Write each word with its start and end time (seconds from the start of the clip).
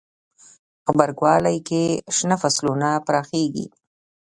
غبرګولی 0.89 1.57
کې 1.67 1.83
شنه 2.15 2.35
فصلونه 2.41 2.89
پراخیږي. 3.05 3.65